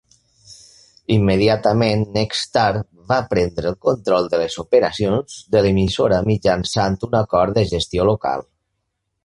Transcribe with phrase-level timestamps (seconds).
[1.15, 2.71] Immediatament, Nexstar
[3.11, 8.47] va prendre el control de les operacions de l'emissora mitjançant un acord de gestió local.